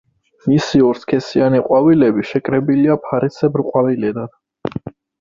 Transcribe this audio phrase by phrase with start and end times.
[0.51, 4.39] მისი ორსქესიანი ყვავილები შეკრებილია ფარისებრ ყვავილედად.